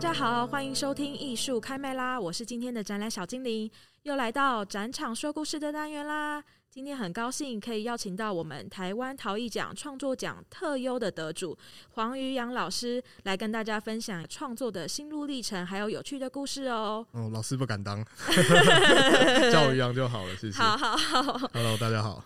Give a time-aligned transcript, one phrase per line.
[0.00, 2.18] 大家好，欢迎收听艺术开麦啦！
[2.18, 3.70] 我是今天的展览小精灵，
[4.04, 6.42] 又来到展场说故事的单元啦。
[6.70, 11.54] 今天很高兴可以邀请到我们台湾陶艺奖创作奖特优的得主
[11.90, 17.06] 黄于洋老师来跟大家分享创作的心路历程，还有有趣的故事哦。
[17.10, 18.02] 哦，老师不敢当，
[19.52, 20.56] 叫我于洋就好了，谢谢。
[20.56, 22.24] 好好好，Hello，大家好。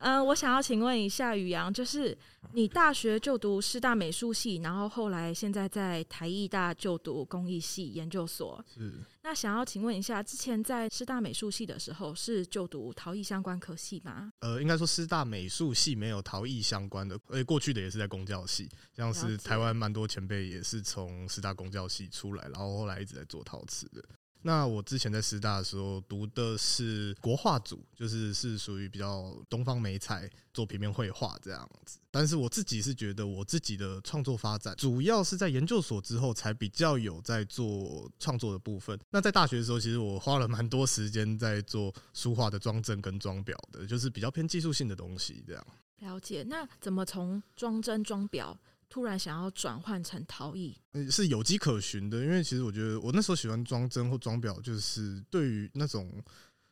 [0.00, 2.16] 嗯、呃，我想要请问一下宇阳，就是
[2.52, 8.62] 你大学就读师大美术系，然后后来现在在台艺大就读工艺系研究所。
[8.74, 8.94] 是。
[9.22, 14.32] 那想要请问一下，之前在师大美术系的时候是就读陶艺相关科系吗？
[14.40, 24.02] 呃，应该说师大美术系没有陶艺相关的，而且过去的也是在工教系，像是台湾蛮多前辈也是从师大工教系出来，然后后来一直在做陶瓷的。
[24.42, 31.98] 那我之前在师大的时候读的是国画组，就是是属于比较东方美彩做平面绘画这样子。
[32.10, 38.98] 但是我自己是觉得我自己的创作发展主要是在研究所之后才比较有在做创作的部分。
[39.10, 45.66] 那在大学的时候，其实我花了蛮多时间在做书画的装帧跟装裱的，就是比较偏技术性的东西这样。
[45.98, 46.42] 了解。
[46.48, 48.56] 那怎么从装帧装裱？
[48.90, 50.76] 突然想要转换成陶艺，
[51.10, 52.20] 是有迹可循的。
[52.22, 56.22] 因为其实我觉得，我那时候喜欢装帧或装裱，就是对于那种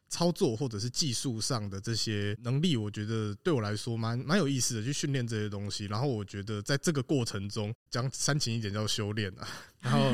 [0.08, 5.84] 操作或者是技术上的这些能力，我觉得对我来说蛮蛮有意思的，去训练这些东西。
[5.86, 9.46] 然后我觉得在这个过程中，讲煽情一点叫修炼啊。
[9.80, 10.12] 然后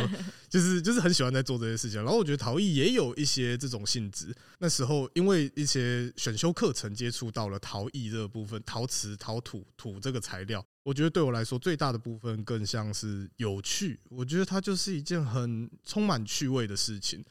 [0.51, 1.99] 就是就是很喜欢在做这些事情。
[2.03, 4.35] 然后我觉得陶艺也有一些这种性质。
[4.59, 10.63] 那时候因为一些选修课程接触到了陶艺这个部分，陶瓷、陶土、土这个材料。
[10.83, 17.25] 我觉得对我来说最大的部分更像是有趣，我觉得它就是一件很充满趣味的事情。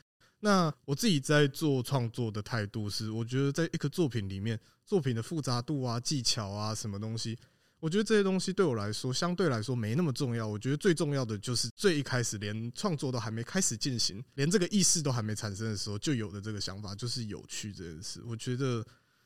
[0.43, 7.37] 那我自己在做创作的态度是，我觉得在一个作品里面，作品的复杂度啊、技巧啊、什么东西，
[7.79, 10.45] 我觉得这些东西对我来说相对来说没那么重要。
[10.45, 18.21] 我觉得最重要的就是最一开始连创作都还没开始进行，连这个意识都还没产生的时候就有的这个想法，就是有趣这件事。
[18.25, 18.85] 我觉得。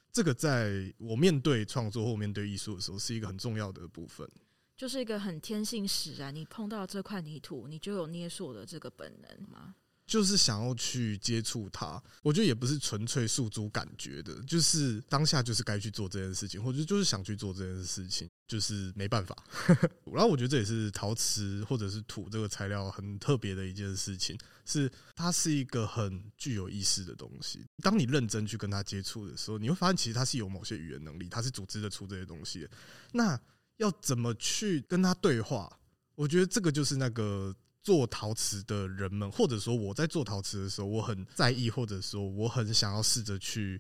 [0.10, 4.28] 这个在我面对创作或面对艺术的时候，是一个很重要的部分，
[4.76, 6.34] 就是一个很天性使然。
[6.34, 9.76] 你碰到这块泥土，你就有捏塑的这个本能吗？
[10.08, 12.02] 就是想要去接触它。
[12.24, 18.28] 我觉得也不是纯粹诉诸感觉的，就是当下就是该去做这件事情，或者就是想去做这件事情。
[18.48, 19.36] 就是没办法，
[20.10, 27.66] 然后我觉得这也是陶瓷或者是土这个材料很特别的一件事情，是它是一个很具有意识的东西。
[27.84, 32.70] 当你认真去跟它接触的时候，你会发现其实它是有某些语言能力，它是组织得出这些东西的。
[33.12, 33.38] 那
[33.76, 35.70] 要怎么去跟它对话？
[36.16, 37.54] 我觉得这个就是那个
[37.88, 43.80] 做陶瓷的人们，或者说我在做陶瓷的时候，我很在意，或者说我很想要试着去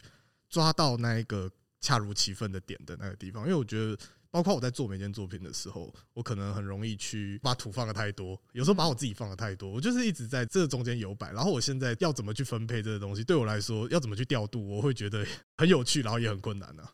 [0.50, 1.51] 抓到那一个
[1.81, 3.97] 恰如其分的点的那个地方，因为我觉得。
[4.29, 11.31] 包括我在做每件作品的时候，我可能很容易去把土放的太多，有时候把我自己放的太多，我就是一直在这中间游摆。
[11.31, 15.25] 然后我现在要怎么去分配这个东西，对我来说要怎么去调度，我会觉得
[15.57, 16.91] 很有趣，然后也很困难呢、啊。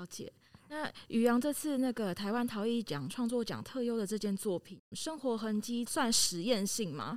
[0.00, 0.32] 了解。
[0.74, 7.16] 那于洋这次那个台湾陶艺奖创作奖特优的这件作品，生活痕迹算实验性吗？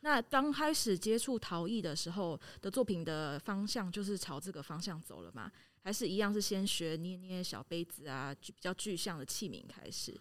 [0.00, 5.50] 那刚开始接触陶艺的时候的作品的方向，就是朝这个方向走了吗？
[5.82, 10.14] 还是一样是先学捏捏小杯子啊，比较具象的器皿开始。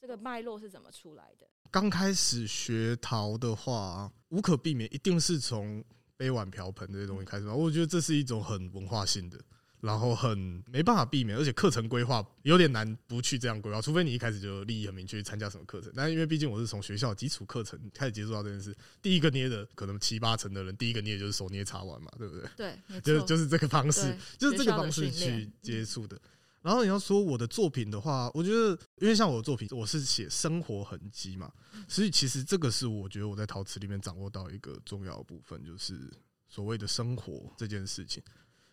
[0.00, 1.46] 这个脉络是怎么出来的？
[1.70, 5.84] 刚开始学陶的话，无可避免一定是从
[6.16, 7.54] 杯碗瓢盆这些东西开始吧。
[7.54, 9.38] 我觉得这是一种很文化性的。
[9.84, 15.92] 然后很没办法避免，而且课程规划有点难不去这样规划，除非你一开始就立意很明确去参加什么课程。
[15.94, 22.48] 但因为毕竟我是从学校基础课程开始接触到这件事，第一个捏的可能七八成的人，第一个捏就是手捏茶碗嘛，对不对？
[22.56, 26.18] 对，就是 就是这个方式，就是这个方式去接触的。
[26.62, 31.52] 然后你要说我的作品的话，我觉得因为像我的作品，我是写生活痕迹嘛，
[31.86, 36.10] 所以其实这个是我觉得我在陶瓷里面掌握到一个重要的部分，就是
[36.48, 38.22] 所谓的生活这件事情。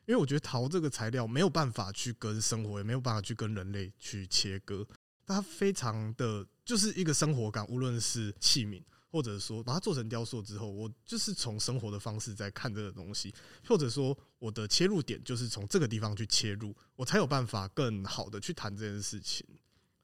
[0.05, 4.85] 因为我觉得陶这个材料没有办法去跟生活，也没有办法去跟人类去切割，
[5.25, 7.65] 它非常的就是一个生活感。
[7.67, 13.33] 无论是器皿，或者说把它做成雕塑之后，我就是从生活的方式在看这个东西，
[13.67, 19.45] 或者说我的切入点就是从这个地方去切入，我才有办法更好的去谈这件事情。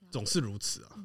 [0.10, 1.04] 总是如此啊。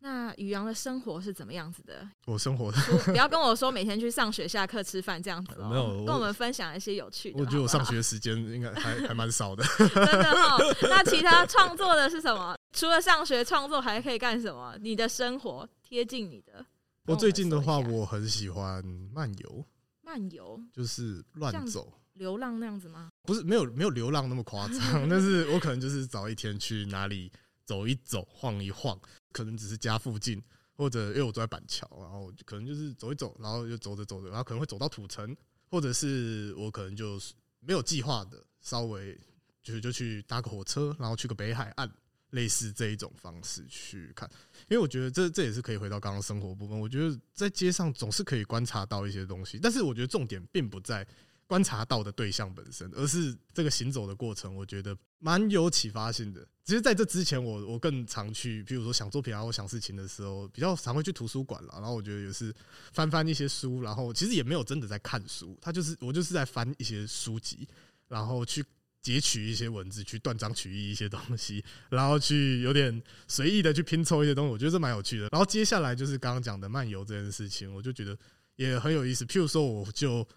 [0.00, 2.08] 那于洋的生活是怎么样子的？
[2.26, 5.68] 我生活的，不要跟我说每天去上学、下课、吃饭这样子哦。
[5.68, 7.40] 没有，跟我们分享一些有趣的。
[7.40, 9.64] 我觉得我上学时间应该还还蛮少的。
[9.76, 10.76] 真的哦。
[10.82, 12.56] 那其他创作的是什么？
[12.72, 14.76] 除了上学创作，还可以干什么？
[14.80, 16.64] 你的生活贴近你的。
[17.06, 19.64] 我最近的话，我很喜欢漫游。
[20.02, 23.10] 漫游就是乱走、流浪那样子吗？
[23.24, 24.78] 不是，没有没有流浪那么夸张。
[25.06, 27.30] 但是我可能就是找一天去哪里
[27.66, 28.98] 走一走、晃一晃，
[29.32, 30.42] 可能只是家附近。
[30.76, 35.36] 或者因为我住在板桥，然后可能就是走一走，然后就走着走着，然后可能会走到土城，
[35.68, 39.18] 或者是我可能就是没有计划的，稍微
[39.60, 41.92] 就是就去搭个火车，然后去个北海岸，
[42.30, 44.30] 类似这一种方式去看。
[44.68, 46.78] 因为我觉得这这也是可以回到刚刚生活部分。
[46.78, 51.04] 我觉得在街上总是可以观察到一些东西，但是我觉得重点并不在。
[51.48, 56.46] 观察到的对象本身，而是这个行走的过程，我觉得蛮有启发性的。
[56.62, 61.70] 其实在这之前，我我更常去，比如说想作品啊或想事情的时候，比较常会去图书馆了。
[61.76, 62.54] 然后我觉得也是
[62.92, 67.66] 翻翻一些书，然后其实也没有真的在看书，他就是我就是在翻一些书籍，
[68.08, 68.62] 然后去
[69.00, 75.28] 截取一些文字，去断章取义一些东西，然后去有点随意的去拼凑一些东西，我觉得这蛮有趣的。
[75.32, 78.14] 然后接下来就是刚刚讲的漫游这件事情，我就觉得
[78.56, 79.24] 也很有意思。
[79.24, 80.28] 譬如说，我就。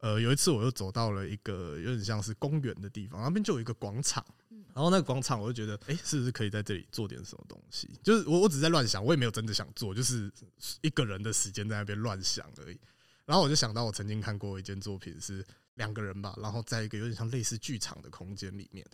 [0.00, 4.24] 呃，有一次我又走到了一个有点像是公园的地方，那边就有一个广场，
[4.74, 7.88] 然后那个广场我就觉得，哎，是不是可以在这里做点什么东西？
[8.02, 10.30] 就是我我只是在乱想，我也没有真的想做，就是
[10.82, 12.78] 一个人的时间在那边乱想而已。
[13.24, 15.44] 然后我就想到我曾经看过一件作品，是
[15.74, 18.86] 两个人吧，然后在一个有点像类似剧场的空间里面。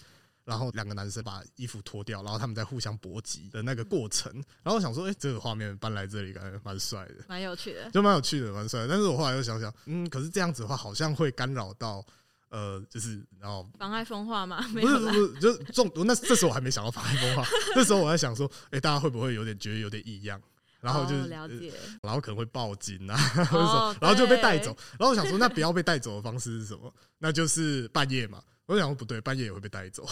[0.45, 4.33] 然后两个男生把衣服脱掉，然后他们在互相搏击的那个过程。
[4.63, 8.89] 然后我想说，哎，这个画面搬来这里感觉蛮帅的，蛮有趣的，就蛮有趣的，蛮帅的。
[8.89, 12.05] 但是我后来又想想，嗯，可是这样子的话，好像会干扰到，
[12.49, 14.61] 呃，就是然后妨碍风化吗？
[14.73, 15.91] 不是不是，就是重。
[16.05, 17.45] 那这时候我还没想到妨碍风化，
[17.77, 20.41] 那时候我在想说，哎，大家会不会有点觉得有点异样？
[20.81, 21.73] 然后就了解，
[22.03, 23.17] 然后可能会报警啊，
[24.01, 24.77] 然后就被带走。
[24.99, 26.93] 然后我想说，那不要被带走的方式是什么？
[27.19, 28.43] 那就是半夜嘛。
[28.67, 30.07] 我想说不对，半夜也会被带走，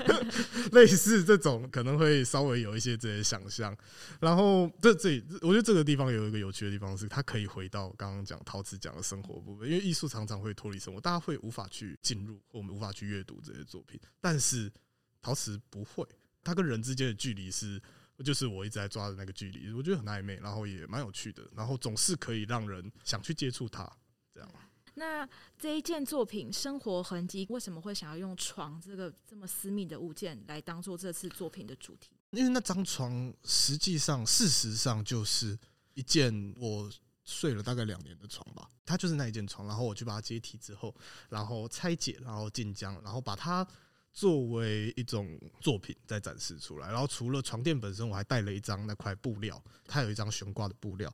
[0.72, 3.76] 类似这种可能会稍微有一些这些想象。
[4.20, 14.00] 然后这这，我觉得这个地方有一个有趣的地方是，它可以回到刚刚讲陶瓷讲的生活部分，因为艺术常常会脱离生活，大家会无法去进入，或我们无法去阅读这些作品。
[14.20, 14.72] 但是
[15.20, 16.04] 陶瓷不会，
[16.42, 17.80] 它跟人之间的距离是，
[18.24, 23.88] 就是我一直在抓的那个距离，我觉得很暧昧，然后也蛮有趣的，然后总是可以让人想去接触它，
[24.32, 24.50] 这样。
[24.94, 32.10] 那这一件作品《生活痕迹》为什么会想要用床这个这么私密的物件来当做这次作品的主题？
[32.30, 35.58] 因为那张床实际上、事实上就是
[35.94, 36.90] 一件我
[37.24, 38.68] 睡了大概两年的床吧。
[38.84, 40.94] 它就是那一件床，然后我去把它解体之后，
[41.28, 43.66] 然后拆解，然后进浆，然后把它
[44.14, 46.88] 作为一种作品再展示出来。
[46.88, 51.12] 然后除了床垫本身，我还带了一张那块布料，它有一张悬挂的布料。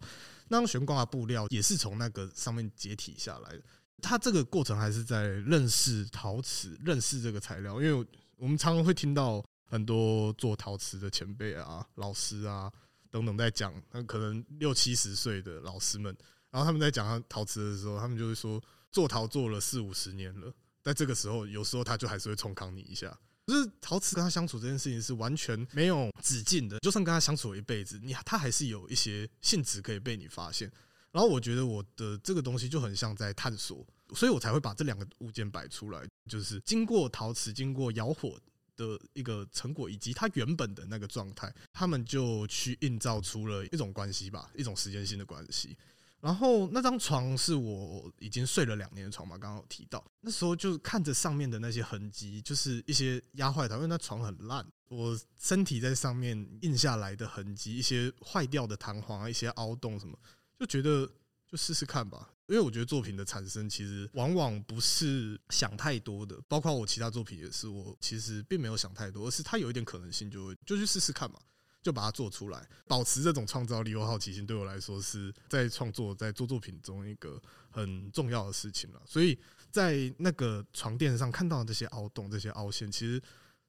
[0.48, 3.62] 那张悬挂的布料也是从那个上面解体下来的。
[4.02, 8.06] 它这个过程还是在认识陶瓷、认识这个材料，因为
[8.36, 12.72] 我们常常会听到很多做陶瓷的前辈啊、老师啊
[13.10, 16.16] 等等在讲，那可能六七十岁的老师们，
[16.50, 20.52] 然后他们在讲陶瓷的时候，他们就会说做陶做了四五十年了，
[20.82, 23.16] 在这个时候，有时候他就还是会冲康你一下。
[23.46, 30.70] 就是陶瓷跟他相处这件事情是完全没有止境的，就算跟他相处了一辈子，你他还是有一些性质可以被你发现。
[31.10, 33.84] 然后我觉得我的这个东西就很像在探索，
[34.14, 36.00] 所以我才会把这两个物件摆出来，
[36.30, 38.38] 就是经过陶瓷、经过窑火
[38.76, 45.76] 的一个成果，以及它原本的那个状态，他们就去映照出了一种关系吧，一种时间性的关系。
[46.20, 60.18] 然后那张床是我已经睡了两年的床嘛，刚刚有提到，那时候就看着上面的那些痕迹，就是一些压坏它，因为那床很烂，我身体在上面印下来的痕迹，一些坏掉的弹簧啊，一些凹洞什么，
[60.58, 61.10] 就觉得
[61.46, 62.30] 就试试看吧。
[62.48, 71.38] 因为我觉得作品的产生其实往往不是想太多的，包括我其他作品也是，我其实并没有想太多，而是它有一点可能性，就会就去试试看嘛。
[71.82, 79.02] 就把它做出来，保持这种创造力和好奇心，对我来说是在创作、在做作品中一个很重要的事情了。
[79.06, 79.38] 所以
[79.70, 83.22] 在那个床垫上看到的这些凹洞、这些凹陷，其实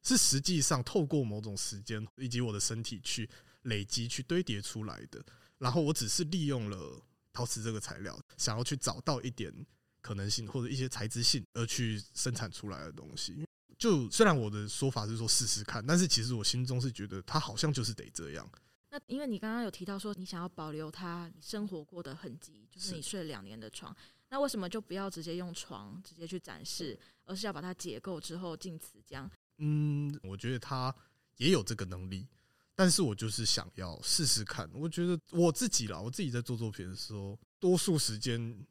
[0.03, 3.29] 是实际上透过某种时间以及我的身体去
[3.63, 5.23] 累积、去堆叠出来的。
[5.57, 7.01] 然后我只是利用了
[7.31, 9.53] 陶瓷这个材料，想要去找到一点
[10.01, 13.45] 可能性或者一些材质性，而去生产出来的东西。
[13.81, 18.47] 就虽然我的说法是说试试看，但是其实我心中是觉得他好像就是得这样。
[18.91, 23.95] 那因为你刚刚有提到说你想要保留他生活过的痕迹，就是你睡了两年的床，
[24.29, 26.95] 那为什么就不要直接用床直接去展示，
[27.25, 29.27] 而是要把它解构之后进瓷浆？
[29.57, 30.95] 嗯，我觉得他
[31.37, 32.27] 也有这个能力，
[32.75, 34.69] 但是我就是想要试试看。
[34.75, 38.63] 我觉得我自己啦，我自己在做作品的时候，多数时间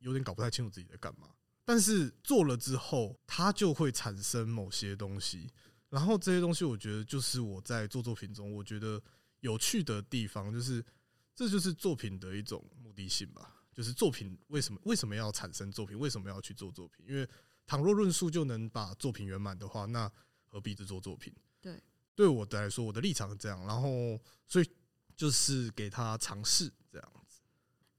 [0.00, 1.30] 有点搞不太清楚自己在干嘛。
[1.70, 5.48] 但是做了之后，它就会产生某些东西，
[5.88, 9.00] 然后这些东西，我觉得就是我在做作品中，我觉得
[9.38, 10.84] 有趣的地方，就是
[11.32, 13.62] 这就是作品的一种目的性吧。
[13.72, 17.06] 就是作品为什么为什么要产生作品，为什么要去做作品？
[17.08, 17.24] 因为
[17.68, 20.10] 倘若论述就能把作品圆满的话，那
[20.48, 21.32] 何必制作作品？
[21.60, 21.80] 对，
[22.16, 23.64] 对我来说，我的立场是这样。
[23.64, 24.68] 然后，所以
[25.14, 27.19] 就是给他尝试这样子。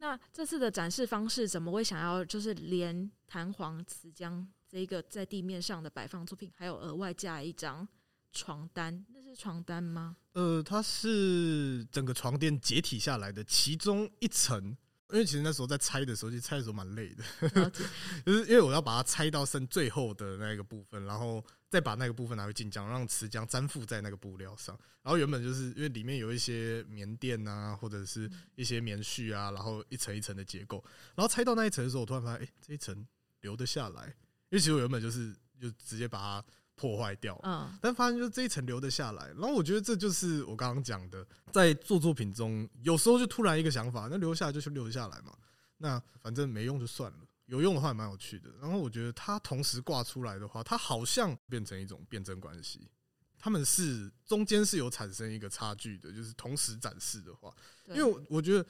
[0.02, 7.88] 那这次的展示方式怎么会想要就是连弹簧瓷浆这一个在地面上的摆放作品，还有额外加一张
[8.32, 9.06] 床单？
[9.14, 10.18] 那是床单吗？
[10.34, 14.76] 呃，它是整个床垫解体下来的其中一层。
[15.12, 17.70] 因为其实那时候在拆的时候，其实拆的时候蛮累的，
[18.26, 24.78] 就是因为我要把它拆到剩最后的那个部分，然后再把那个部分拿回进浆，让瓷浆粘附在那个布料上。
[25.02, 30.84] 然后原本就是因为里面有一些棉垫啊，或者是一些棉絮啊，然后一层一层的结构。
[31.16, 33.08] 然后拆到那一层的时候，我突然发现，哎、欸，这一层
[33.40, 34.06] 留得下来。
[34.50, 36.46] 因为其实我原本就是就直接把它。
[36.74, 45.32] 破坏掉，嗯，但发现就是这一层留得下来，然后我觉得这就是我刚刚讲的，在做作品中，有时候就突然一个想法，那留下来就去留下来嘛，
[45.78, 47.18] 那反正没用就算了，
[47.52, 48.50] 有用的话也蛮有趣的。
[48.62, 52.90] 然后我觉得它同时挂出来的话，它好像变成一种辩证关系，
[53.38, 57.54] 他们是中间是有产生一个差距的，就是同时展示的话，
[57.90, 58.66] 因为我觉得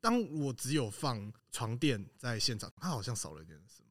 [0.00, 3.88] 当我只有放床垫在现场，它好像少了一点什么。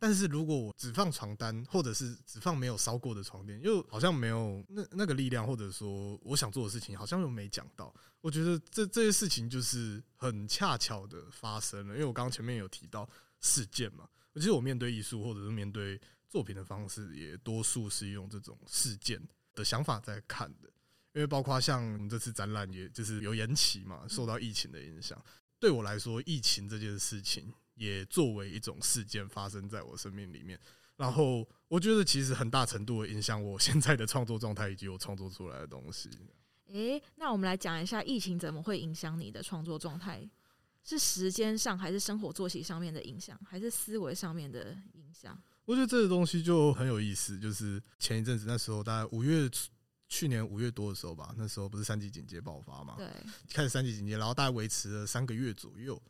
[0.00, 7.92] 但是如果我只放床单，或者是只放没有烧过的床垫，又好像没有那那个力量，或者说我想做的事情，好像又没讲到。
[8.20, 13.08] 我觉得这这些事情就是很恰巧的发生了，因为我刚刚前面有提到
[13.40, 14.08] 事件嘛。
[14.34, 19.20] 其实我面对艺术或者是面对作品的方式，也多数是用这种事件
[19.54, 20.68] 的想法在看的。
[21.14, 25.22] 因为包括像这次展览，也就是有延期嘛，受到疫情的影响。
[25.58, 27.52] 对我来说，疫情这件事情。
[27.78, 30.58] 也作为一种事件发生在我生命里面，
[30.96, 36.10] 然后我觉得其实很大程度的影响我现在的创作状态以及我创作出来的东西。
[36.72, 40.28] 诶，那我们来讲一下疫情怎么会影响你的创作状态？
[40.88, 45.38] 是时间上，还是生活作息上面的影响，还是思维上面的影响？
[45.66, 49.50] 我觉得这个东西就很有意思，就是前一阵子那时候，大概五月
[50.08, 52.94] 去年五月多的时候吧，那时候不是三级警戒爆发嘛？
[52.96, 53.06] 对，
[53.52, 56.00] 开始三级警戒，然后大概维持了三个月左右。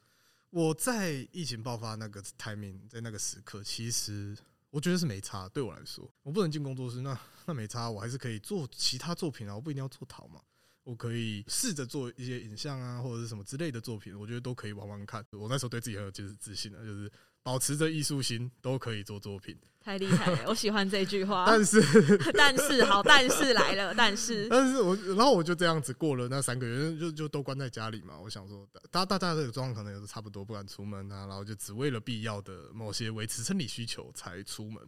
[0.50, 4.38] 我在疫情爆发那个 timing，在那个时刻，其实
[4.70, 5.48] 我觉得是没差。
[5.48, 9.54] 对我来说，我不能进工作室，那那没差，我还是可以做其他作品啊。
[9.54, 10.40] 我不一定要做陶嘛，
[10.88, 15.22] 我可以试着做一些影像啊，或者是什么之类的作品，我觉得都可以玩玩看。
[15.32, 19.54] 我那时候对自己很有就是自信的，就是保持着艺术心，都可以做作品。
[19.80, 21.44] 太厉害了，我喜欢这句话。
[21.46, 21.82] 但是，
[22.32, 28.18] 但是好，但是来了，但是，但是我，然后我就这样子过了那三个月，就就都关在家里嘛。
[28.18, 34.82] 我想说，大大家这个状况可能也是差不多，不敢出门啊，然后就只为了必要的某些维持生理需求才出门。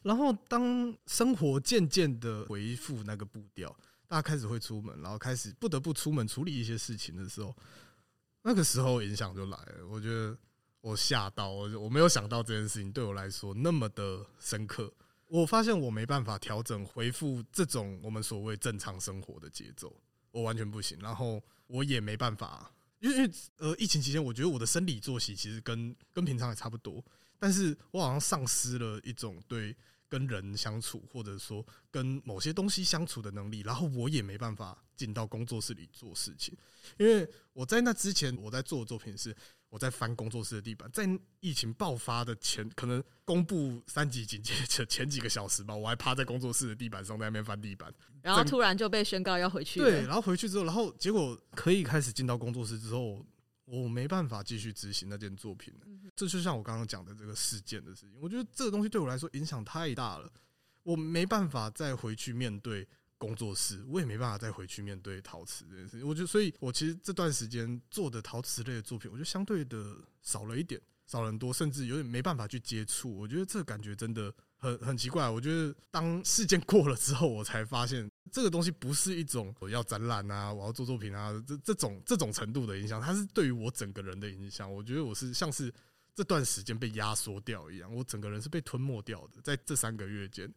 [0.00, 3.76] 然后，当生活渐渐的恢复那个步调，
[4.08, 7.54] 大家开始会出门，然后开始不得不出门处理一些事情的时候，
[8.42, 9.86] 那个时候影响就来了。
[9.88, 10.36] 我觉得。
[10.80, 14.90] 我吓到，我我没有想到这件事情对我来说那么的深刻。
[15.26, 19.92] 我发现我没办法调整回复这种我们所谓正常生活的节奏，
[20.30, 20.96] 我完全不行。
[21.00, 27.04] 然后我也没办法，因为因为呃疫情期间，我觉得我的生理作息其实跟跟平常也差不多，
[27.40, 29.76] 但是我好像丧失了一种对
[30.08, 36.56] 跟人相处或者说跟某些东西相处的能力，然后我也没办法进到工作室里做事情，
[36.98, 39.34] 因为我在那之前我在做的作品是。
[39.70, 41.06] 我在翻工作室的地板，在
[41.40, 49.78] 疫情爆发的前，可能公布三级警戒前前几个小时吧，我还趴在工作室的地板上，在那边翻地板，然后突然就被宣告要回去。
[49.78, 53.22] 对，然后回去之后，然后结果可以开始进到工作室之后，
[53.68, 55.86] 我没办法继续执行那件作品了。
[56.16, 60.30] 这就像我刚刚讲的这个事件的事情，我觉得这个东西对我来说影响太大了，
[60.82, 62.88] 我没办法再回去面对。
[63.20, 66.06] 工作室，我也没办法再回去面对陶瓷这件事情。
[66.06, 73.12] 我觉得，所以我其实这段时间做的陶瓷类的作品，我觉得相对的少了一点，少了很多，甚至有点没办法去接触。
[73.12, 75.28] 我觉得这个感觉真的很很奇怪。
[75.28, 84.72] 我觉得当事件过了之后，我才发现这个东西不是一种我要展览啊，我要做作品啊，这这种这种程度的影响，它是对于我整个人的影响。
[84.72, 85.72] 我觉得我是像是
[86.14, 90.52] 这段时间被压缩掉一样，我整个人是被吞没掉的，在这三个月间。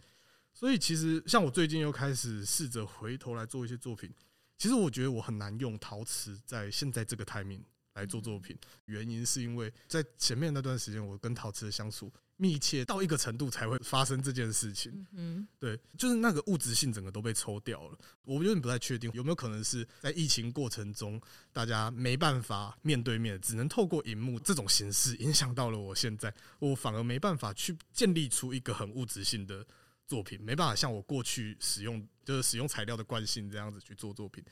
[0.54, 4.14] 所以其实，像我最近又开始试着回头来做一些作品。
[4.58, 8.56] 其实我觉得我很难用陶瓷在现在这个 timing 来做作品，
[8.86, 15.06] 原因是因为在前面那段时间，我跟陶瓷的相处密切到一个程度才会发生这件事情。
[15.12, 17.98] 嗯，对，就是那个物质性整个都被抽掉了。
[18.24, 21.22] 我有点不太确定有没有可能是在疫情过程中，
[21.54, 29.64] 大家没办法面对面，只能透过荧幕这种形式，影响到了我现在，我反而没办法去建立出一个很物质性的。
[30.08, 34.44] 作品没办法像我过去使用，就是使用材料的惯性这样子去做作品，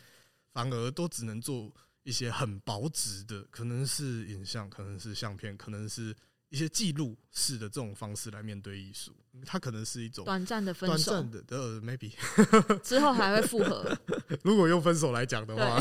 [0.54, 1.70] 反而都只能做
[2.04, 6.16] 一些很薄质的，可能是影像，可能是相片，可能是
[6.50, 9.16] 一些记录式的这种方式来面对艺术，
[9.46, 12.12] 它可能是一种短暂的分手，短暂的的 maybe
[12.84, 13.96] 之后还会复合。
[14.44, 15.80] 如果用分手来讲的话，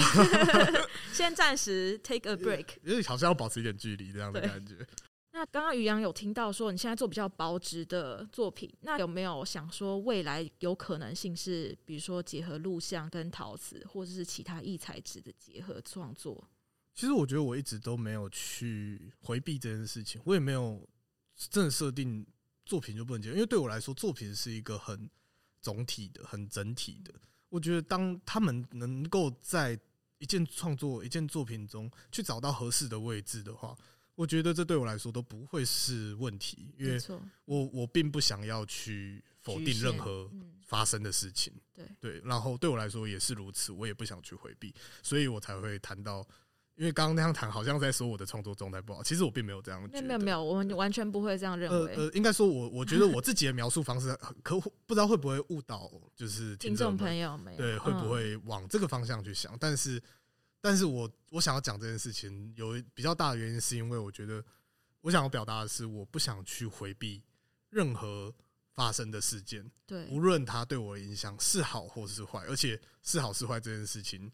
[1.13, 4.87] 先暂时 take a break， 因为好像要保持一点距离这样的感觉。
[5.33, 16.45] 那刚刚于洋有听到说你现在做比较薄质的作品，那有没有想说未来有可能性是，比如说结合录像跟陶瓷，或者是其他异材质的结合创作？
[16.99, 20.85] 其实我觉得我一直都没有去回避这件事情，我也没有
[21.37, 22.27] 真的设定
[22.67, 25.09] 作品就不能接，因为对我来说，作品是一个很
[25.61, 27.15] 总体的、很整体的。
[27.51, 29.79] 我觉得当他们能够在
[30.19, 33.79] 一件创作、一件作品中去找到合适的位置的话，
[34.17, 37.01] 我觉得这对我来说都不会是问题，因为
[37.45, 40.29] 我我并不想要去否定任何
[40.67, 41.53] 发生的事情。
[41.73, 46.27] 对对，然后对我来说也是如此，我也不想去回避，所以我才会谈到。
[46.79, 49.03] 因为刚刚那样谈，好像在说我的创作状态不好。
[49.03, 50.07] 其实我并没有这样觉得。
[50.07, 51.93] 没有没有，我们完全不会这样认为。
[51.97, 59.59] 呃呃，应该说我我觉得我自己的描述方式，可不知道会不会误导，就是听众朋友们对，会不会往这个方向去想？
[59.59, 60.01] 但是，
[60.61, 64.41] 但是我我想要讲这件事情，有比较大的原因，是因为我觉得
[65.01, 67.21] 我想要表达的是，我不想去回避
[67.71, 68.33] 任何
[68.73, 74.31] 发生的事件，对，无论它对我的影响是好或是坏，而且是好是坏这件事情，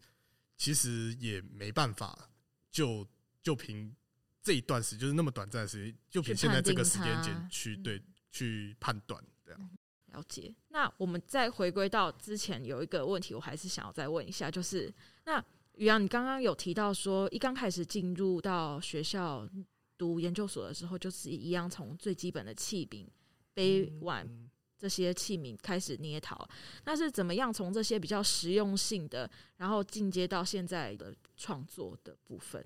[0.59, 2.29] 其实也没办法。
[2.75, 3.07] 就
[3.41, 3.95] 就凭
[4.43, 8.03] 这一段时，就是那么短暂的时间，就凭现在这个时间点去对
[8.33, 9.71] 去判断，这样。
[10.09, 10.53] 了解。
[10.71, 14.93] 那我们再回归到之前有一个问题，我还是想要再问一下，就是
[15.25, 15.43] 那
[15.75, 19.49] 于洋，你刚刚有提到说，一刚开始进入到学校
[19.97, 23.07] 读研究所的时候，就是一样从最基本的器皿、
[23.55, 24.29] 杯碗
[24.77, 26.49] 这些器皿开始捏陶，
[26.85, 32.65] 那是怎么样从这些比较实用性的，然后进阶到现在的创作的部分？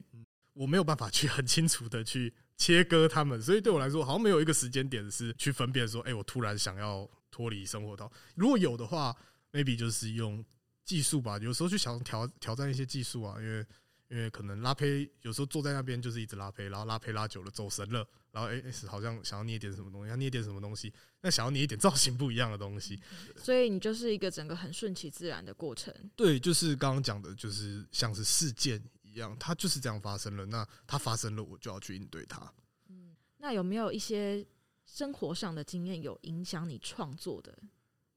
[0.53, 8.11] 我没有办法去很清楚的去切割他们，所以对我来说，好像没有一个时间点是去分辨说，哎，我突然想要脱离生活到。
[8.35, 9.17] 如果有的话
[9.53, 10.45] ，maybe 就是用
[10.85, 13.67] 技术吧，有时候去想挑挑战一些技术啊，因为。
[14.09, 22.99] 因为可能拉胚有时候坐在那边就是一直拉胚，然后拉胚拉久了走神了，然后哎、欸，好像想要捏点什么东西，要捏点什么东西，那想要捏一点造型不一样的东西，
[23.37, 25.94] 所以你就是一个整个很顺其自然的过程。
[26.16, 32.53] 对，就是刚刚讲的，就是像是事件一样，它就是这样发生了，那它发生了，我就要去应对它。
[32.88, 34.47] 嗯，那有没有一些
[34.87, 37.57] 生活上的经验有影响你创作的？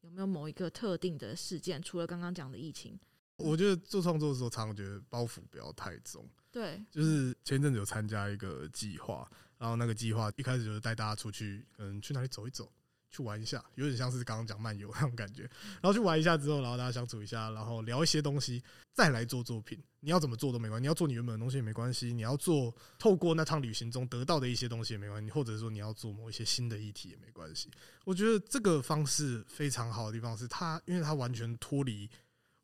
[0.01, 1.82] 有没有某一个特定的事件？
[1.82, 2.97] 除了刚刚讲的疫情？
[3.41, 6.27] 我觉得做创作的时候，常常觉得包袱不要太重。
[6.51, 9.25] 对，就是前阵子有参加一个计划，
[9.58, 12.69] 然后那个计划一开始就是带大家出去，嗯，去哪里走一走，
[13.10, 15.43] 去玩一下，有点像是刚刚讲漫游那种感觉。
[15.82, 19.82] 然后去玩一下之后，然后大家相处一下，然后聊一些东西，再来做作品。
[20.01, 27.69] 你要怎么做都没关系，你要做你原本的东西也没关系，你要做透过那趟旅行中得到的一些东西也没关系，或者说你要做某一些新的议题也没关系。
[28.04, 32.10] 我觉得这个方式非常好的地方是它，因为它完全脱离。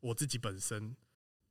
[0.00, 0.94] 我自己本身，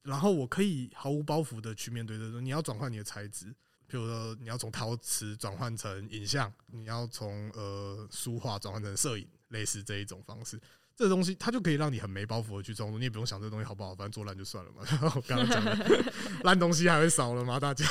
[0.04, 2.44] 然后我可以毫无包袱的去面对这种。
[2.44, 3.48] 你要转换你的材质，
[3.88, 10.60] 比如说你要从陶瓷转换成影像，你要从呃书画转换成摄影，类似这一种方式，
[10.96, 12.98] 这个东西它就可以让你很没包袱的去创作。
[12.98, 14.82] 你也不用想这个东西好不好，反正做烂就算了嘛。
[15.16, 17.60] 我刚刚讲的 烂东西还会少了吗？
[17.60, 17.86] 大家，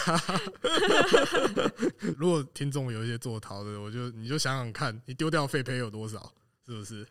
[2.16, 6.32] 如果听众有一些做陶的，我就你就想想看，你丢掉废胚有多少？
[6.66, 7.06] 是不是？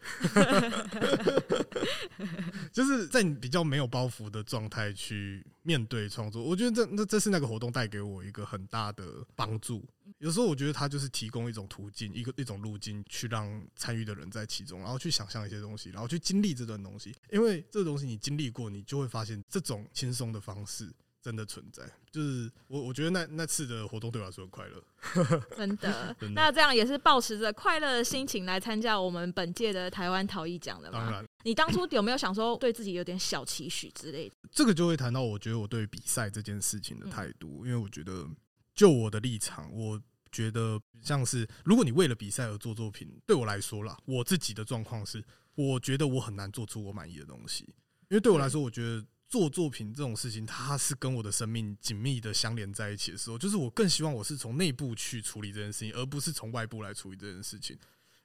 [2.73, 9.83] 就是在你比较没有包袱的状态去面对创作，我觉得这那这是那个活动带给我一个很大的帮助。
[10.19, 17.15] 有时候我觉得它就是提供一种途径，一个一种路径，去让参与的人在其中，然后去想象一些东西，然后去经历这段东西。
[17.31, 20.91] 因为这个东西你经历过，你就会发现这种轻松的方式。
[21.25, 26.15] 真的存在，就是我我觉得那那次的活动对我来说很快乐， 真的。
[26.35, 30.99] 那这样也是保持着快乐的心情来参加我们本届的台湾陶艺奖的吗？
[30.99, 31.25] 当然。
[31.41, 34.35] 你当初有没有想说对自己有点小期许之类的？
[34.51, 38.29] 这个就会谈到我觉得我对比赛这件事情的态度，因为我觉得
[38.75, 39.99] 就我的立场，我
[40.31, 47.63] 觉得像是如果你为了比赛而做作品，对我来说啦，我自己的状况是，我觉得我很难做出我满意的东西，
[48.09, 49.03] 因为对我来说，我觉得。
[49.27, 57.77] 做作品这种事情，它是跟我的生命紧密的相连在一起的时候，就是我更希望我是从内部去处理这件事情，而不是从外部来处理这件事情。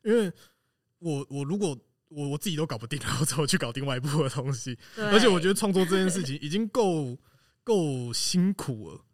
[0.03, 0.33] 因为
[0.99, 4.79] 我我如果我我自己都搞不定然后怎么去搞定外部的东西？
[4.97, 7.17] 而且我觉得创作这件事情已经够
[7.65, 9.05] 够辛苦了，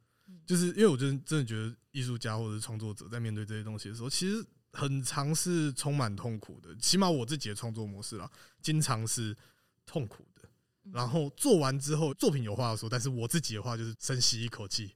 [0.45, 6.75] 就是因为我真的真的觉得艺术家或者是创作者在面对这些东西的时候，其实很常是充满痛苦的。
[6.77, 9.37] 起码我自己的创作模式啦，经常是
[9.85, 10.49] 痛苦的。
[10.93, 14.95] 然后做完之后，作品有话要说，但是我自己的话就是深吸一口气，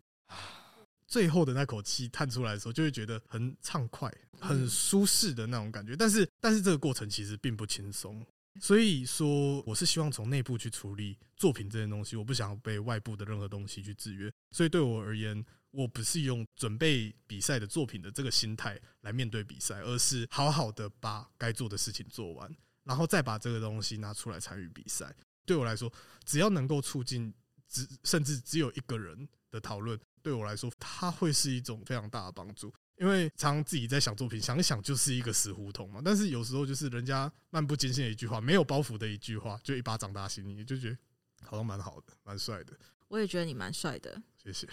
[1.07, 5.97] 最后的那口气叹出来的时候，就会觉得很畅快、很舒适的那种感觉。
[5.97, 8.25] 但是，但是这个过程其实并不轻松。
[8.61, 14.31] 所以说，我是希望从内部去处理作品这件东西，我不想被外部的任何东西去制约。
[14.51, 25.15] 所以对我而言，我不是用准备比赛的作品的这个心态来面对比赛，而是好好的把该做的事情做完，然后再把这个东西拿出来参与比赛。
[25.45, 25.93] 对我来说，
[26.25, 27.33] 只要能够促进
[27.69, 32.73] 只甚至只有一个人的讨论，对我来说，它会是一种非常大的帮助。
[32.97, 36.03] 因为常常自己在想作品，想一想就是一个死胡同嘛。
[36.05, 40.99] 但是有时候就是人家漫不经心的一句话，没有包袱的一句话，就一巴掌打醒你，就觉得
[41.43, 42.75] 好像蛮好的，蛮帅的。
[43.09, 44.69] 我也觉得你蛮帅的，谢谢。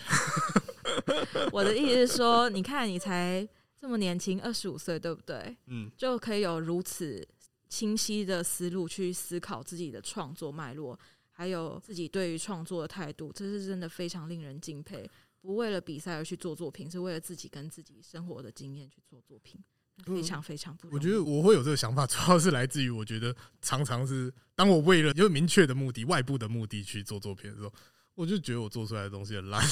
[1.54, 3.48] 我的意思是说，你看你才
[3.80, 5.56] 这么年轻，二十五岁，对不对？
[5.68, 7.26] 嗯，就可以有如此
[7.70, 10.98] 清晰的思路去思考自己的创作脉络，
[11.32, 15.10] 还有自己对于创作的态度，这是真的非常令人敬佩。
[15.42, 19.64] 不为了比赛而去做作品，是为了自己跟自己生活的经验去做作品，
[20.04, 20.96] 非常非常不容易。
[20.96, 27.72] 我觉得我会有这个想法， 主要是来自于我觉得常常是当我为了有明确的目的、外部的目的去做作品的时候。
[28.18, 29.64] 我就觉得我做出来的东西很烂，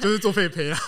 [0.00, 0.78] 就是做废胚啊，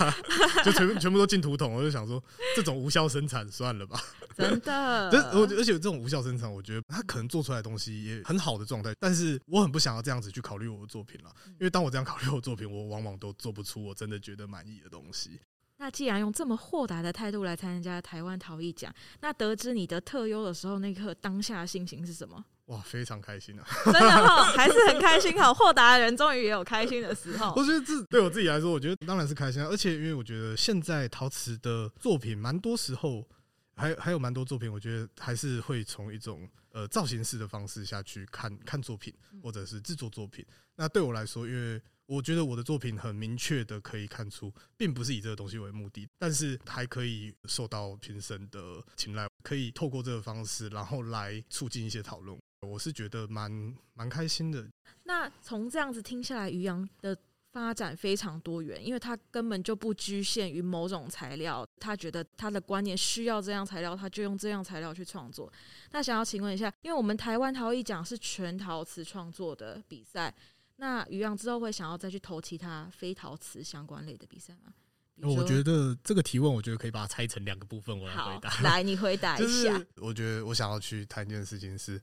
[0.64, 1.74] 就全全部都进土桶。
[1.74, 2.22] 我就想说，
[2.56, 4.00] 这种无效生产算了吧。
[4.34, 15.38] 真的， 而且这种无效生产，我觉得他可能做出来的东西也很好的状态，但是我很不想要这样子去考虑我的作品了，因为当我这样考虑我的作品，我往往都做不出我真的觉得满意的东西。
[15.76, 22.42] 那既然用这么豁达的态度来参加台湾陶艺奖，那得知你的特优的时候，那刻当下的心情是什么？
[22.72, 23.66] 哇，非常开心啊！
[23.84, 25.38] 真的哈，还是很开心。
[25.38, 27.52] 好，豁达的人终于也有开心的时候。
[27.56, 29.68] 我觉得这对我自己来说，我觉得当然是开心啊。
[29.70, 33.28] 而且因为我觉得现在陶瓷的作品，蛮多时候
[33.76, 40.42] 还还有蛮多作品，我觉得还是会从一种呃造型式的方式下去看看作品，或者是制作作品。
[40.74, 52.38] 那对我来说，因为我觉得我的作品很明确的可以看出，并不是以这个东西为目的，但是还可以受到评审的青睐，可以透过这个方式，然后来促进一些讨论。
[52.72, 54.66] 我是觉得蛮蛮开心的。
[55.04, 57.14] 那从这样子听下来，于洋的
[57.50, 65.52] 发展非常多元，因为他根本就不局限于某种材料，他觉得他的观念需要这样材料，他就用这样材料去创作。
[65.90, 70.34] 那想要请问一下，因为我们台湾陶艺奖是全陶瓷创作的比赛，
[70.76, 74.72] 那于洋之后会想要再去投其他非陶瓷相关类的比赛吗？
[75.20, 78.50] 我觉得这个提问，我觉得可以把它拆成两个部分，我来回答。
[78.62, 79.78] 来，你回答一下。
[80.00, 82.00] 我觉得我想要去谈一件事情是。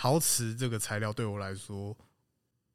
[0.00, 1.94] 陶瓷这个材料对我来说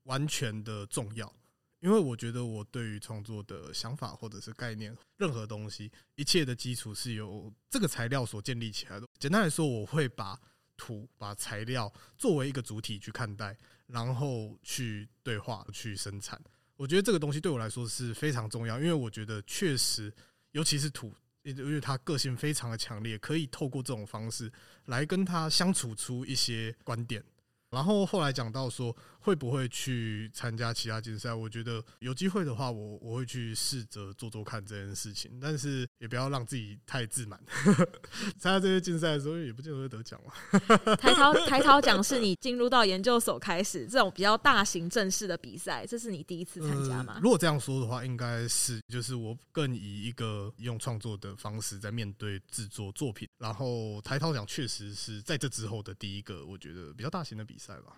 [0.04, 1.36] 完全的重要，
[1.80, 9.08] 因为我觉得我对于创作的想法或者是概念，任何东西，一切的基础是由这个材料所建立起来的。
[9.18, 10.40] 简单来说，我会把
[10.78, 13.58] 土、把材料作为一个主体去看待，
[13.88, 16.40] 然后去对话、去生产。
[16.76, 20.14] 我觉得这个东西对我来说是非常重要，因为我觉得确实，
[20.52, 21.12] 尤其是土。
[21.52, 24.52] 因为他个性非常的强烈，可以透过这种方式
[24.86, 27.24] 来跟他相处出一些观点。
[27.70, 31.34] 然后后来讲到说，会不会去参加其他竞赛？
[31.34, 37.44] 我觉得有机会的话，我我会去试着做做看这件事情，但是也不要让自己太自满。
[38.38, 40.96] 参加这些竞赛的时候，也不见得会得奖嘛。
[40.98, 47.14] 台陶台陶奖是你进入到研究所开始这种比较大型正式的比赛，这是你第一次参加吗？
[47.16, 53.28] 呃，如果这样说的话，应该是就是我更以一个用创作的方式在面对制作作品。
[53.40, 57.98] 然后台陶奖确实是在这之后的第一个，我觉得比较大型的比赛吧。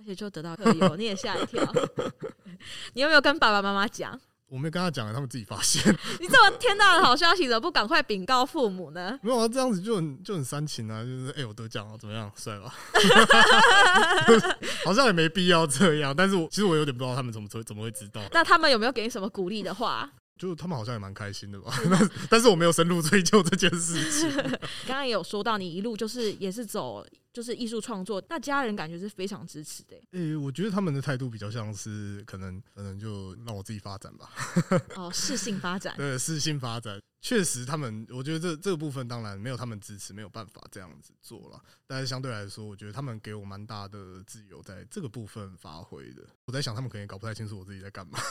[0.00, 1.62] 而且就得到特优，你也吓一跳。
[2.94, 4.18] 你有没有跟爸爸妈妈讲？
[4.48, 5.80] 我没跟他讲，他们自己发现。
[6.18, 9.16] 你这么天大的好消息，怎么不赶快禀告父母呢？
[9.22, 12.74] 没有啊，这样子就很就很煽情啊，就是哎、欸，我得奖了，怎么样，帅吧？
[14.84, 18.22] 好像也没必要这样，但是我其实我有点不知道他们怎么怎么会知道。
[18.32, 20.10] 那他们有没有给你什么鼓励的话？
[20.36, 24.32] 就他们好像也蛮开心的吧，但但是我没有深入追究这件事情。
[24.86, 27.04] 刚刚也有说到，你一路就是也是走
[27.40, 29.96] 就是艺术创作，那家人感觉是非常支持的。
[30.10, 34.28] 诶，我觉得他们的态度比较像是可能可能就让我自己发展吧。
[34.94, 35.96] 哦，适性发展。
[35.96, 41.58] 对，适性发展，确实他们，我觉得这这个部分当然没有他们支持，没有办法这样子做了。
[41.86, 46.22] 但是相对来说，我觉得他们给我蛮大的自由，在这个部分发挥的。
[46.44, 48.18] 我在想，他们可能也搞不太清楚我自己在干嘛。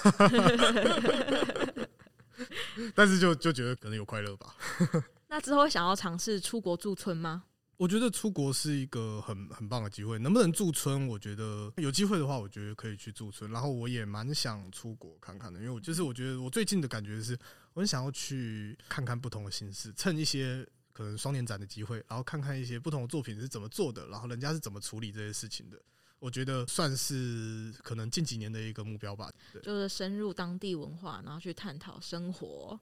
[2.93, 4.55] 但是就就觉得可能有快乐吧。
[5.29, 7.45] 那之后会想要尝试出国驻村吗？
[7.79, 10.19] 我觉得出国是一个很很棒的机会。
[10.19, 11.07] 能不能驻村？
[11.07, 13.49] 我觉得有机会的话，我觉得可以去驻村。
[13.51, 17.39] 然后我也蛮想出国看看的，因为我就是我觉得我最近的感觉是，
[17.73, 25.81] 我很想要去看看不同的形式，趁一些可能双年展的机会，然后看看一些不同的作品是怎么做的，然后人家是怎么处理这些事情的。
[26.19, 29.31] 我觉得算是可能近几年的一个目标吧。
[29.63, 32.77] 就是深入当地文化，然后去探讨生活，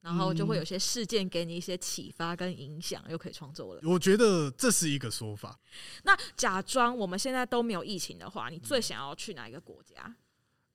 [0.00, 3.80] 然后就会有些事件给你一些启发跟影响，又可以创作了。
[3.84, 5.58] 我觉得这是一个说法。
[6.04, 10.14] 那假装我们现在都没有疫情的话，你最想要去哪一个国家？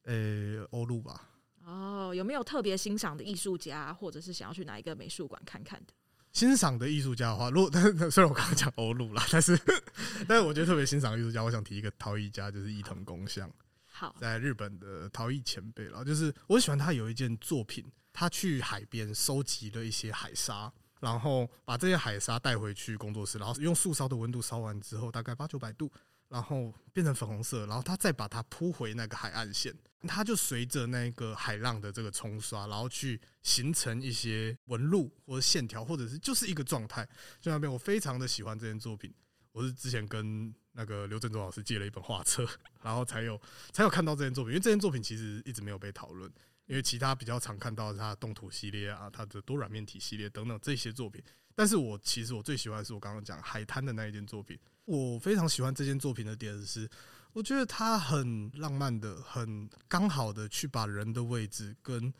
[0.03, 1.29] 呃、欸，欧陆吧。
[1.65, 5.93] 哦，有没有特别欣赏的艺术家，或者是想要去哪一个美术馆看看的？
[6.31, 9.57] 欣赏的艺术家的话，如果但 虽然我刚刚讲欧陆啦，但是
[10.27, 13.49] 但是我觉得特别欣赏的艺术家，我想提一个陶艺家，就是伊藤公相。
[13.85, 17.83] 好，在日本的陶艺前辈，然后就是我喜欢他有一件作品，
[18.15, 25.91] 他去海边收集了一些海沙，然后把这些海沙带回去工作室，然后用树烧的温度烧完之后，大概八九百度。
[26.27, 29.71] 然后变成粉红色，然后他再把它铺回那个海岸线，
[30.07, 37.07] 它就随着那个海浪的这个冲刷，然后去形成一些纹路或者线条，或者是就是一个状态。
[37.39, 39.13] 就那边我非常的喜欢这件作品，
[39.51, 42.45] 我是之前跟那个刘振中老师借了一本画册，
[42.81, 43.39] 然后才有
[43.71, 44.51] 才有看到这件作品。
[44.51, 46.29] 因为这件作品其实一直没有被讨论，
[46.67, 51.23] 因为其他比较常看到的是它的动土系列啊，它的多软面体系列等等这些作品。
[51.53, 54.59] 但是我其实我最喜欢的是我刚刚讲海滩的那一件作品。
[54.83, 56.89] 我非常喜欢这件作品的点是，
[57.33, 62.13] 我觉得它很浪漫的，很刚好的去把人的位置跟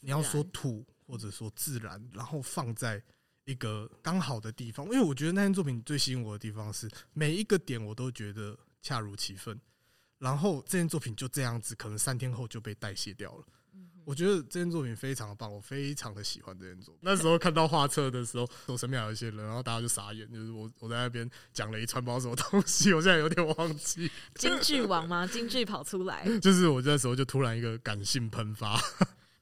[0.00, 3.02] 你要说土或者说自然，然后放在
[3.44, 4.86] 一个刚好的地方。
[4.86, 9.60] 因为我觉得那件作品最吸引我的地方是每一个点我都觉得恰如其分，
[10.18, 13.44] 然后这件作品就这样子，可能三天后就被代谢掉了。
[14.06, 17.00] 我觉得这件作品非常的棒，我非常的喜欢这件作品。
[17.02, 24.08] 那时候看到画册的时候，我身边还有一些人，然后大家就傻眼，就是我我在那边讲了一串包什么东西，我现在有点忘记。
[24.36, 25.26] 京剧王吗？
[25.26, 26.24] 京剧跑出来。
[26.38, 28.80] 就是我那时候就突然一个感性喷发。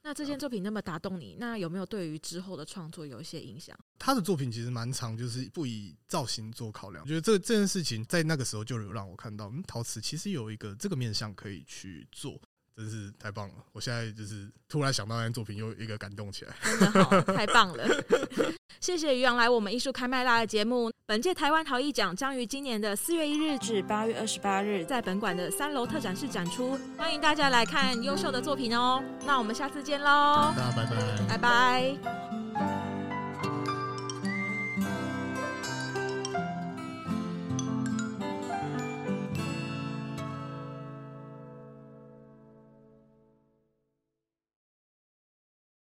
[0.01, 3.77] 那这件作品那么打动你，那有没有对于之后的创作有一些影响？
[3.99, 7.03] 他的作品其实蛮长，就是不以造型做考量。
[7.03, 12.41] 我觉得这这件事情在那个时候就有让我看到，嗯，陶瓷其实有一个这个面向可以去做。
[12.75, 13.55] 真是太棒了！
[13.71, 16.53] 我现在就是突然想到那件作品，又一个感动起来。
[16.61, 17.87] 真的好，太棒了！
[18.81, 20.91] 谢谢于洋来我们艺术开麦啦的节目。
[21.07, 29.01] 本届台湾陶艺奖将于今年的四月一日至八月二十八日在本馆的三楼特展室展出，欢迎大家来看优秀的作品哦。
[29.25, 30.53] 那我们下次见喽！
[30.57, 32.94] 大家拜拜，拜拜。